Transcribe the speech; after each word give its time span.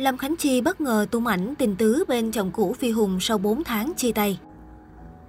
Lâm 0.00 0.16
Khánh 0.16 0.36
Chi 0.36 0.60
bất 0.60 0.80
ngờ 0.80 1.06
tung 1.10 1.26
ảnh 1.26 1.54
tình 1.58 1.76
tứ 1.76 2.04
bên 2.08 2.30
chồng 2.30 2.50
cũ 2.50 2.72
Phi 2.78 2.90
Hùng 2.90 3.20
sau 3.20 3.38
4 3.38 3.64
tháng 3.64 3.92
chia 3.96 4.12
tay. 4.12 4.38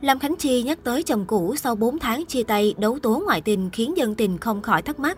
Lâm 0.02 0.20
Khánh 0.20 0.36
Chi 0.36 0.64
nhắc 0.64 0.80
tới 0.84 1.04
chồng 1.04 1.26
cũ 1.26 1.56
sau 1.56 1.76
4 1.76 2.00
tháng 2.00 2.26
chia 2.26 2.44
tay 2.44 2.74
đấu 2.78 3.00
tố 3.00 3.22
ngoại 3.26 3.42
tình 3.42 3.70
khiến 3.70 3.98
dân 3.98 4.16
tình 4.16 4.38
không 4.38 4.62
khỏi 4.62 4.82
thắc 4.82 5.00
mắc. 5.00 5.18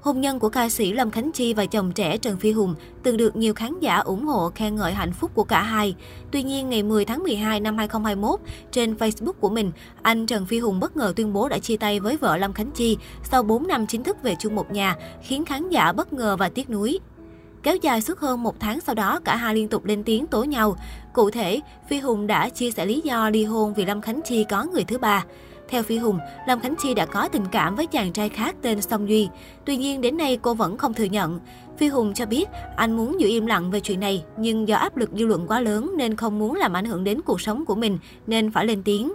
Hôn 0.00 0.20
nhân 0.20 0.38
của 0.38 0.48
ca 0.48 0.68
sĩ 0.68 0.92
Lâm 0.92 1.10
Khánh 1.10 1.32
Chi 1.32 1.54
và 1.54 1.66
chồng 1.66 1.92
trẻ 1.92 2.18
Trần 2.18 2.36
Phi 2.36 2.52
Hùng 2.52 2.74
từng 3.02 3.16
được 3.16 3.36
nhiều 3.36 3.54
khán 3.54 3.80
giả 3.80 3.98
ủng 3.98 4.24
hộ 4.24 4.50
khen 4.54 4.76
ngợi 4.76 4.92
hạnh 4.92 5.12
phúc 5.12 5.30
của 5.34 5.44
cả 5.44 5.62
hai. 5.62 5.94
Tuy 6.30 6.42
nhiên, 6.42 6.70
ngày 6.70 6.82
10 6.82 7.04
tháng 7.04 7.22
12 7.22 7.60
năm 7.60 7.78
2021, 7.78 8.40
trên 8.72 8.94
Facebook 8.94 9.32
của 9.32 9.50
mình, 9.50 9.72
anh 10.02 10.26
Trần 10.26 10.46
Phi 10.46 10.58
Hùng 10.58 10.80
bất 10.80 10.96
ngờ 10.96 11.12
tuyên 11.16 11.32
bố 11.32 11.48
đã 11.48 11.58
chia 11.58 11.76
tay 11.76 12.00
với 12.00 12.16
vợ 12.16 12.36
Lâm 12.36 12.52
Khánh 12.52 12.70
Chi 12.70 12.96
sau 13.24 13.42
4 13.42 13.66
năm 13.66 13.86
chính 13.86 14.02
thức 14.02 14.22
về 14.22 14.36
chung 14.38 14.54
một 14.54 14.72
nhà, 14.72 14.96
khiến 15.22 15.44
khán 15.44 15.70
giả 15.70 15.92
bất 15.92 16.12
ngờ 16.12 16.36
và 16.36 16.48
tiếc 16.48 16.70
nuối. 16.70 16.98
Kéo 17.62 17.76
dài 17.76 18.00
suốt 18.00 18.18
hơn 18.18 18.42
một 18.42 18.60
tháng 18.60 18.80
sau 18.80 18.94
đó, 18.94 19.20
cả 19.24 19.36
hai 19.36 19.54
liên 19.54 19.68
tục 19.68 19.84
lên 19.84 20.02
tiếng 20.04 20.26
tố 20.26 20.44
nhau. 20.44 20.76
Cụ 21.12 21.30
thể, 21.30 21.60
Phi 21.88 21.98
Hùng 21.98 22.26
đã 22.26 22.48
chia 22.48 22.70
sẻ 22.70 22.86
lý 22.86 23.00
do 23.04 23.30
ly 23.30 23.44
hôn 23.44 23.74
vì 23.74 23.84
Lâm 23.84 24.00
Khánh 24.00 24.20
Chi 24.24 24.44
có 24.50 24.64
người 24.64 24.84
thứ 24.84 24.98
ba. 24.98 25.24
Theo 25.68 25.82
Phi 25.82 25.98
Hùng, 25.98 26.18
Lâm 26.46 26.60
Khánh 26.60 26.74
Chi 26.82 26.94
đã 26.94 27.06
có 27.06 27.28
tình 27.28 27.44
cảm 27.52 27.76
với 27.76 27.86
chàng 27.86 28.12
trai 28.12 28.28
khác 28.28 28.56
tên 28.62 28.80
Song 28.80 29.08
Duy. 29.08 29.28
Tuy 29.64 29.76
nhiên 29.76 30.00
đến 30.00 30.16
nay 30.16 30.38
cô 30.42 30.54
vẫn 30.54 30.78
không 30.78 30.94
thừa 30.94 31.04
nhận. 31.04 31.40
Phi 31.78 31.88
Hùng 31.88 32.14
cho 32.14 32.26
biết 32.26 32.48
anh 32.76 32.96
muốn 32.96 33.20
giữ 33.20 33.28
im 33.28 33.46
lặng 33.46 33.70
về 33.70 33.80
chuyện 33.80 34.00
này, 34.00 34.24
nhưng 34.36 34.68
do 34.68 34.76
áp 34.76 34.96
lực 34.96 35.10
dư 35.12 35.26
luận 35.26 35.46
quá 35.48 35.60
lớn 35.60 35.94
nên 35.96 36.16
không 36.16 36.38
muốn 36.38 36.54
làm 36.54 36.72
ảnh 36.72 36.84
hưởng 36.84 37.04
đến 37.04 37.20
cuộc 37.22 37.40
sống 37.40 37.64
của 37.64 37.74
mình 37.74 37.98
nên 38.26 38.50
phải 38.50 38.66
lên 38.66 38.82
tiếng. 38.82 39.12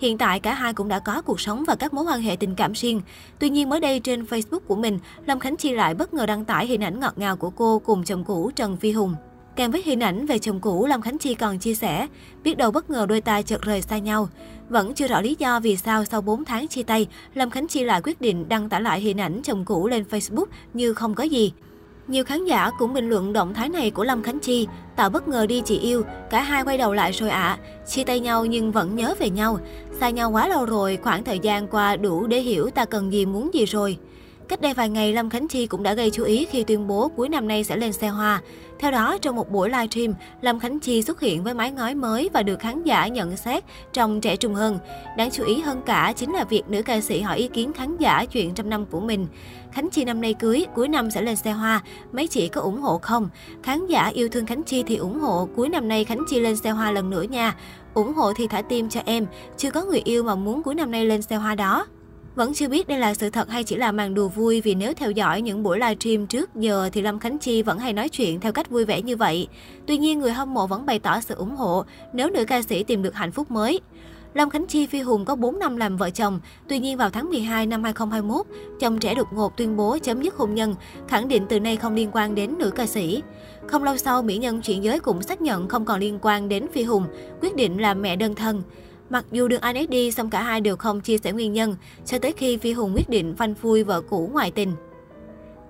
Hiện 0.00 0.18
tại 0.18 0.40
cả 0.40 0.54
hai 0.54 0.74
cũng 0.74 0.88
đã 0.88 0.98
có 0.98 1.22
cuộc 1.22 1.40
sống 1.40 1.64
và 1.66 1.74
các 1.74 1.94
mối 1.94 2.04
quan 2.04 2.20
hệ 2.20 2.36
tình 2.36 2.54
cảm 2.54 2.72
riêng. 2.72 3.02
Tuy 3.38 3.50
nhiên 3.50 3.68
mới 3.68 3.80
đây 3.80 4.00
trên 4.00 4.24
Facebook 4.24 4.58
của 4.58 4.76
mình, 4.76 4.98
Lâm 5.26 5.38
Khánh 5.38 5.56
Chi 5.56 5.72
lại 5.72 5.94
bất 5.94 6.14
ngờ 6.14 6.26
đăng 6.26 6.44
tải 6.44 6.66
hình 6.66 6.84
ảnh 6.84 7.00
ngọt 7.00 7.12
ngào 7.16 7.36
của 7.36 7.50
cô 7.50 7.78
cùng 7.78 8.04
chồng 8.04 8.24
cũ 8.24 8.50
Trần 8.56 8.76
Phi 8.76 8.92
Hùng. 8.92 9.14
Kèm 9.56 9.70
với 9.70 9.82
hình 9.84 10.00
ảnh 10.00 10.26
về 10.26 10.38
chồng 10.38 10.60
cũ, 10.60 10.86
Lâm 10.86 11.02
Khánh 11.02 11.18
Chi 11.18 11.34
còn 11.34 11.58
chia 11.58 11.74
sẻ, 11.74 12.06
biết 12.44 12.56
đâu 12.56 12.70
bất 12.70 12.90
ngờ 12.90 13.06
đôi 13.08 13.20
ta 13.20 13.42
chợt 13.42 13.62
rời 13.62 13.82
xa 13.82 13.98
nhau. 13.98 14.28
Vẫn 14.68 14.94
chưa 14.94 15.08
rõ 15.08 15.20
lý 15.20 15.36
do 15.38 15.60
vì 15.60 15.76
sao 15.76 16.04
sau 16.04 16.20
4 16.20 16.44
tháng 16.44 16.68
chia 16.68 16.82
tay, 16.82 17.06
Lâm 17.34 17.50
Khánh 17.50 17.68
Chi 17.68 17.84
lại 17.84 18.00
quyết 18.04 18.20
định 18.20 18.48
đăng 18.48 18.68
tải 18.68 18.82
lại 18.82 19.00
hình 19.00 19.20
ảnh 19.20 19.40
chồng 19.42 19.64
cũ 19.64 19.88
lên 19.88 20.04
Facebook 20.10 20.46
như 20.74 20.94
không 20.94 21.14
có 21.14 21.24
gì. 21.24 21.52
Nhiều 22.08 22.24
khán 22.24 22.44
giả 22.44 22.70
cũng 22.78 22.94
bình 22.94 23.08
luận 23.08 23.32
động 23.32 23.54
thái 23.54 23.68
này 23.68 23.90
của 23.90 24.04
Lâm 24.04 24.22
Khánh 24.22 24.38
Chi, 24.38 24.66
tạo 24.96 25.10
bất 25.10 25.28
ngờ 25.28 25.46
đi 25.46 25.62
chị 25.64 25.78
yêu, 25.78 26.02
cả 26.30 26.42
hai 26.42 26.64
quay 26.64 26.78
đầu 26.78 26.92
lại 26.92 27.12
rồi 27.12 27.30
ạ, 27.30 27.42
à. 27.42 27.58
chia 27.86 28.04
tay 28.04 28.20
nhau 28.20 28.46
nhưng 28.46 28.72
vẫn 28.72 28.96
nhớ 28.96 29.14
về 29.18 29.30
nhau. 29.30 29.58
Xa 30.00 30.10
nhau 30.10 30.30
quá 30.30 30.48
lâu 30.48 30.64
rồi, 30.64 30.98
khoảng 31.02 31.24
thời 31.24 31.38
gian 31.38 31.68
qua 31.68 31.96
đủ 31.96 32.26
để 32.26 32.40
hiểu 32.40 32.70
ta 32.70 32.84
cần 32.84 33.12
gì 33.12 33.26
muốn 33.26 33.54
gì 33.54 33.64
rồi. 33.64 33.98
Cách 34.48 34.60
đây 34.60 34.74
vài 34.74 34.88
ngày, 34.88 35.12
Lâm 35.12 35.30
Khánh 35.30 35.48
Chi 35.48 35.66
cũng 35.66 35.82
đã 35.82 35.94
gây 35.94 36.10
chú 36.10 36.24
ý 36.24 36.44
khi 36.44 36.64
tuyên 36.64 36.86
bố 36.86 37.08
cuối 37.08 37.28
năm 37.28 37.48
nay 37.48 37.64
sẽ 37.64 37.76
lên 37.76 37.92
xe 37.92 38.08
hoa. 38.08 38.40
Theo 38.78 38.90
đó, 38.90 39.18
trong 39.22 39.36
một 39.36 39.50
buổi 39.50 39.68
livestream, 39.68 40.14
Lâm 40.40 40.60
Khánh 40.60 40.80
Chi 40.80 41.02
xuất 41.02 41.20
hiện 41.20 41.44
với 41.44 41.54
mái 41.54 41.70
ngói 41.70 41.94
mới 41.94 42.30
và 42.32 42.42
được 42.42 42.58
khán 42.58 42.82
giả 42.82 43.06
nhận 43.06 43.36
xét 43.36 43.64
trông 43.92 44.20
trẻ 44.20 44.36
trung 44.36 44.54
hơn. 44.54 44.78
Đáng 45.16 45.30
chú 45.30 45.44
ý 45.44 45.60
hơn 45.60 45.82
cả 45.86 46.12
chính 46.16 46.32
là 46.32 46.44
việc 46.44 46.68
nữ 46.68 46.82
ca 46.82 47.00
sĩ 47.00 47.20
hỏi 47.20 47.38
ý 47.38 47.48
kiến 47.48 47.72
khán 47.72 47.96
giả 47.96 48.24
chuyện 48.24 48.54
trăm 48.54 48.70
năm 48.70 48.86
của 48.86 49.00
mình. 49.00 49.26
Khánh 49.72 49.90
Chi 49.90 50.04
năm 50.04 50.20
nay 50.20 50.34
cưới, 50.34 50.66
cuối 50.74 50.88
năm 50.88 51.10
sẽ 51.10 51.22
lên 51.22 51.36
xe 51.36 51.52
hoa, 51.52 51.82
mấy 52.12 52.26
chị 52.26 52.48
có 52.48 52.60
ủng 52.60 52.80
hộ 52.80 52.98
không? 52.98 53.28
Khán 53.62 53.86
giả 53.86 54.06
yêu 54.06 54.28
thương 54.28 54.46
Khánh 54.46 54.62
Chi 54.62 54.82
thì 54.82 54.96
ủng 54.96 55.20
hộ, 55.20 55.48
cuối 55.56 55.68
năm 55.68 55.88
nay 55.88 56.04
Khánh 56.04 56.24
Chi 56.28 56.40
lên 56.40 56.56
xe 56.56 56.70
hoa 56.70 56.90
lần 56.90 57.10
nữa 57.10 57.22
nha. 57.22 57.54
ủng 57.94 58.14
hộ 58.14 58.32
thì 58.36 58.46
thả 58.46 58.62
tim 58.62 58.88
cho 58.88 59.00
em, 59.04 59.26
chưa 59.56 59.70
có 59.70 59.84
người 59.84 60.02
yêu 60.04 60.22
mà 60.22 60.34
muốn 60.34 60.62
cuối 60.62 60.74
năm 60.74 60.90
nay 60.90 61.04
lên 61.04 61.22
xe 61.22 61.36
hoa 61.36 61.54
đó. 61.54 61.86
Vẫn 62.36 62.54
chưa 62.54 62.68
biết 62.68 62.88
đây 62.88 62.98
là 62.98 63.14
sự 63.14 63.30
thật 63.30 63.50
hay 63.50 63.64
chỉ 63.64 63.76
là 63.76 63.92
màn 63.92 64.14
đùa 64.14 64.28
vui 64.28 64.60
vì 64.60 64.74
nếu 64.74 64.94
theo 64.94 65.10
dõi 65.10 65.42
những 65.42 65.62
buổi 65.62 65.78
livestream 65.78 66.26
trước 66.26 66.54
giờ 66.54 66.90
thì 66.92 67.02
Lâm 67.02 67.18
Khánh 67.18 67.38
Chi 67.38 67.62
vẫn 67.62 67.78
hay 67.78 67.92
nói 67.92 68.08
chuyện 68.08 68.40
theo 68.40 68.52
cách 68.52 68.70
vui 68.70 68.84
vẻ 68.84 69.02
như 69.02 69.16
vậy. 69.16 69.48
Tuy 69.86 69.98
nhiên, 69.98 70.18
người 70.18 70.32
hâm 70.32 70.54
mộ 70.54 70.66
vẫn 70.66 70.86
bày 70.86 70.98
tỏ 70.98 71.20
sự 71.20 71.34
ủng 71.34 71.56
hộ 71.56 71.84
nếu 72.12 72.30
nữ 72.30 72.44
ca 72.44 72.62
sĩ 72.62 72.84
tìm 72.84 73.02
được 73.02 73.14
hạnh 73.14 73.32
phúc 73.32 73.50
mới. 73.50 73.80
Lâm 74.34 74.50
Khánh 74.50 74.66
Chi 74.66 74.86
Phi 74.86 75.00
Hùng 75.00 75.24
có 75.24 75.36
4 75.36 75.58
năm 75.58 75.76
làm 75.76 75.96
vợ 75.96 76.10
chồng, 76.10 76.40
tuy 76.68 76.78
nhiên 76.78 76.96
vào 76.96 77.10
tháng 77.10 77.30
12 77.30 77.66
năm 77.66 77.84
2021, 77.84 78.46
chồng 78.80 78.98
trẻ 78.98 79.14
đột 79.14 79.32
ngột 79.32 79.56
tuyên 79.56 79.76
bố 79.76 79.98
chấm 80.02 80.22
dứt 80.22 80.34
hôn 80.34 80.54
nhân, 80.54 80.74
khẳng 81.08 81.28
định 81.28 81.46
từ 81.48 81.60
nay 81.60 81.76
không 81.76 81.94
liên 81.94 82.10
quan 82.12 82.34
đến 82.34 82.58
nữ 82.58 82.70
ca 82.70 82.86
sĩ. 82.86 83.22
Không 83.66 83.84
lâu 83.84 83.96
sau, 83.96 84.22
mỹ 84.22 84.36
nhân 84.36 84.60
chuyển 84.60 84.84
giới 84.84 85.00
cũng 85.00 85.22
xác 85.22 85.40
nhận 85.40 85.68
không 85.68 85.84
còn 85.84 86.00
liên 86.00 86.18
quan 86.22 86.48
đến 86.48 86.66
Phi 86.72 86.82
Hùng, 86.82 87.04
quyết 87.40 87.56
định 87.56 87.80
làm 87.80 88.02
mẹ 88.02 88.16
đơn 88.16 88.34
thân. 88.34 88.62
Mặc 89.10 89.24
dù 89.32 89.48
được 89.48 89.60
ai 89.60 89.72
nấy 89.72 89.86
đi, 89.86 90.10
song 90.10 90.30
cả 90.30 90.42
hai 90.42 90.60
đều 90.60 90.76
không 90.76 91.00
chia 91.00 91.18
sẻ 91.18 91.32
nguyên 91.32 91.52
nhân, 91.52 91.76
cho 92.04 92.18
tới 92.18 92.32
khi 92.32 92.56
Phi 92.56 92.72
Hùng 92.72 92.92
quyết 92.94 93.08
định 93.08 93.34
phanh 93.36 93.54
phui 93.54 93.84
vợ 93.84 94.00
cũ 94.00 94.30
ngoại 94.32 94.50
tình. 94.50 94.72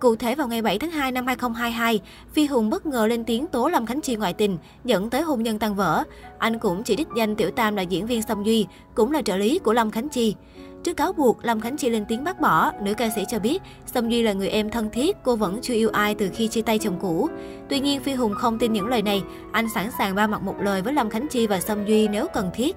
Cụ 0.00 0.16
thể 0.16 0.34
vào 0.34 0.48
ngày 0.48 0.62
7 0.62 0.78
tháng 0.78 0.90
2 0.90 1.12
năm 1.12 1.26
2022, 1.26 2.00
Phi 2.32 2.46
Hùng 2.46 2.70
bất 2.70 2.86
ngờ 2.86 3.06
lên 3.06 3.24
tiếng 3.24 3.46
tố 3.46 3.68
Lâm 3.68 3.86
Khánh 3.86 4.00
Chi 4.00 4.16
ngoại 4.16 4.32
tình, 4.32 4.58
dẫn 4.84 5.10
tới 5.10 5.22
hôn 5.22 5.42
nhân 5.42 5.58
tan 5.58 5.74
vỡ. 5.74 6.04
Anh 6.38 6.58
cũng 6.58 6.82
chỉ 6.82 6.96
đích 6.96 7.08
danh 7.16 7.36
Tiểu 7.36 7.50
Tam 7.50 7.76
là 7.76 7.82
diễn 7.82 8.06
viên 8.06 8.22
Song 8.22 8.46
Duy, 8.46 8.66
cũng 8.94 9.12
là 9.12 9.22
trợ 9.22 9.36
lý 9.36 9.58
của 9.58 9.72
Lâm 9.72 9.90
Khánh 9.90 10.08
Chi. 10.08 10.34
Trước 10.84 10.96
cáo 10.96 11.12
buộc, 11.12 11.44
Lâm 11.44 11.60
Khánh 11.60 11.76
Chi 11.76 11.90
lên 11.90 12.04
tiếng 12.08 12.24
bác 12.24 12.40
bỏ, 12.40 12.72
nữ 12.82 12.94
ca 12.94 13.08
sĩ 13.16 13.22
cho 13.28 13.38
biết 13.38 13.62
Song 13.86 14.12
Duy 14.12 14.22
là 14.22 14.32
người 14.32 14.48
em 14.48 14.70
thân 14.70 14.90
thiết, 14.90 15.16
cô 15.24 15.36
vẫn 15.36 15.58
chưa 15.62 15.74
yêu 15.74 15.90
ai 15.92 16.14
từ 16.14 16.30
khi 16.34 16.48
chia 16.48 16.62
tay 16.62 16.78
chồng 16.78 16.98
cũ. 17.00 17.28
Tuy 17.68 17.80
nhiên, 17.80 18.00
Phi 18.00 18.14
Hùng 18.14 18.34
không 18.34 18.58
tin 18.58 18.72
những 18.72 18.86
lời 18.86 19.02
này, 19.02 19.22
anh 19.52 19.68
sẵn 19.74 19.90
sàng 19.98 20.14
ba 20.14 20.26
mặt 20.26 20.42
một 20.42 20.56
lời 20.60 20.82
với 20.82 20.92
Lâm 20.92 21.10
Khánh 21.10 21.28
Chi 21.28 21.46
và 21.46 21.60
Song 21.60 21.88
Duy 21.88 22.08
nếu 22.08 22.26
cần 22.34 22.50
thiết. 22.54 22.76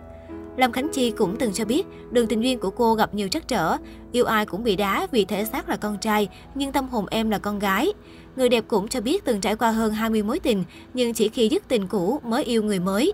Lâm 0.59 0.71
Khánh 0.71 0.89
Chi 0.89 1.11
cũng 1.11 1.35
từng 1.35 1.53
cho 1.53 1.65
biết 1.65 1.87
đường 2.11 2.27
tình 2.27 2.41
duyên 2.41 2.59
của 2.59 2.69
cô 2.69 2.95
gặp 2.95 3.13
nhiều 3.13 3.27
trắc 3.27 3.47
trở. 3.47 3.77
Yêu 4.11 4.25
ai 4.25 4.45
cũng 4.45 4.63
bị 4.63 4.75
đá 4.75 5.07
vì 5.11 5.25
thể 5.25 5.45
xác 5.45 5.69
là 5.69 5.75
con 5.75 5.97
trai, 5.97 6.27
nhưng 6.55 6.71
tâm 6.71 6.87
hồn 6.89 7.05
em 7.11 7.29
là 7.29 7.37
con 7.37 7.59
gái. 7.59 7.93
Người 8.35 8.49
đẹp 8.49 8.63
cũng 8.67 8.87
cho 8.87 9.01
biết 9.01 9.25
từng 9.25 9.41
trải 9.41 9.55
qua 9.55 9.71
hơn 9.71 9.93
20 9.93 10.23
mối 10.23 10.39
tình, 10.39 10.63
nhưng 10.93 11.13
chỉ 11.13 11.29
khi 11.29 11.47
dứt 11.47 11.67
tình 11.67 11.87
cũ 11.87 12.19
mới 12.23 12.43
yêu 12.43 12.63
người 12.63 12.79
mới. 12.79 13.13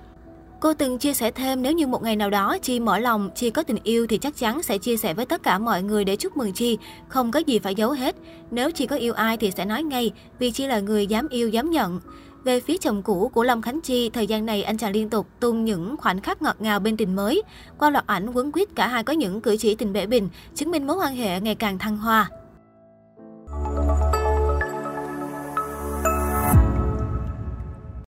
Cô 0.59 0.73
từng 0.73 0.97
chia 0.97 1.13
sẻ 1.13 1.31
thêm 1.31 1.61
nếu 1.61 1.73
như 1.73 1.87
một 1.87 2.03
ngày 2.03 2.15
nào 2.15 2.29
đó 2.29 2.57
Chi 2.61 2.79
mở 2.79 2.99
lòng, 2.99 3.29
Chi 3.35 3.49
có 3.49 3.63
tình 3.63 3.77
yêu 3.83 4.07
thì 4.07 4.17
chắc 4.17 4.37
chắn 4.37 4.63
sẽ 4.63 4.77
chia 4.77 4.97
sẻ 4.97 5.13
với 5.13 5.25
tất 5.25 5.43
cả 5.43 5.59
mọi 5.59 5.83
người 5.83 6.05
để 6.05 6.15
chúc 6.15 6.37
mừng 6.37 6.53
Chi, 6.53 6.77
không 7.07 7.31
có 7.31 7.39
gì 7.39 7.59
phải 7.59 7.75
giấu 7.75 7.91
hết. 7.91 8.15
Nếu 8.51 8.71
Chi 8.71 8.85
có 8.87 8.95
yêu 8.95 9.13
ai 9.13 9.37
thì 9.37 9.51
sẽ 9.51 9.65
nói 9.65 9.83
ngay, 9.83 10.11
vì 10.39 10.51
Chi 10.51 10.67
là 10.67 10.79
người 10.79 11.07
dám 11.07 11.27
yêu 11.27 11.49
dám 11.49 11.71
nhận. 11.71 11.99
Về 12.45 12.59
phía 12.59 12.77
chồng 12.77 13.01
cũ 13.03 13.31
của 13.33 13.43
Lâm 13.43 13.61
Khánh 13.61 13.81
Chi, 13.81 14.09
thời 14.09 14.27
gian 14.27 14.45
này 14.45 14.63
anh 14.63 14.77
chàng 14.77 14.91
liên 14.91 15.09
tục 15.09 15.27
tung 15.39 15.65
những 15.65 15.97
khoảnh 15.97 16.21
khắc 16.21 16.41
ngọt 16.41 16.55
ngào 16.59 16.79
bên 16.79 16.97
tình 16.97 17.15
mới. 17.15 17.43
Qua 17.77 17.89
loạt 17.89 18.07
ảnh 18.07 18.29
quấn 18.33 18.51
quýt 18.51 18.67
cả 18.75 18.87
hai 18.87 19.03
có 19.03 19.13
những 19.13 19.41
cử 19.41 19.57
chỉ 19.57 19.75
tình 19.75 19.93
bể 19.93 20.05
bình, 20.05 20.29
chứng 20.55 20.71
minh 20.71 20.87
mối 20.87 20.95
quan 20.95 21.15
hệ 21.15 21.39
ngày 21.41 21.55
càng 21.55 21.77
thăng 21.79 21.97
hoa. 21.97 22.29